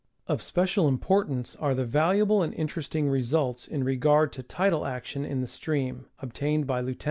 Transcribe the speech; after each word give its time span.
Of 0.25 0.41
special 0.41 0.87
importance 0.87 1.55
are 1.57 1.75
the 1.75 1.85
valuable 1.85 2.41
and 2.41 2.55
interesting 2.55 3.07
results 3.07 3.67
in 3.67 3.83
regard 3.83 4.33
to 4.33 4.41
tidal 4.41 4.83
action 4.87 5.23
in 5.25 5.41
the 5.41 5.47
stream 5.47 6.07
obtained 6.23 6.65
by 6.65 6.81
Lieut. 6.81 6.97